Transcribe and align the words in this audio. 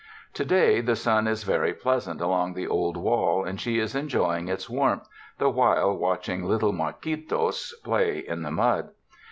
To 0.33 0.43
day 0.43 0.81
the 0.81 0.95
sun 0.95 1.27
is 1.27 1.43
very 1.43 1.75
pleasant 1.75 2.21
along 2.21 2.55
the 2.55 2.65
old 2.65 2.97
wall 2.97 3.43
and 3.45 3.61
she 3.61 3.77
is 3.77 3.93
enjoying 3.93 4.47
its 4.47 4.67
warmth, 4.67 5.07
the 5.37 5.47
while 5.51 5.95
watching 5.95 6.43
little 6.43 6.73
Marquitos 6.73 7.71
play 7.83 8.17
in 8.17 8.41
the 8.41 8.49
mud. 8.49 8.89